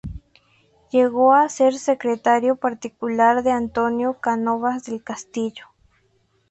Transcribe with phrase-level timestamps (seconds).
[0.91, 5.65] Llegó a ser secretario particular de Antonio Cánovas del Castillo.